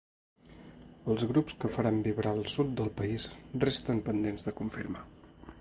[1.15, 3.29] Els grups que faran vibrar el sud del país
[3.67, 5.09] resten pendents de confirmar.